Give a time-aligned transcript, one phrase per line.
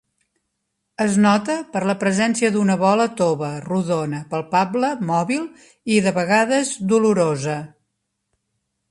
[1.03, 5.43] Es nota per la presència d'una bola tova, rodona, palpable, mòbil
[5.97, 7.59] i de vegades dolorosa.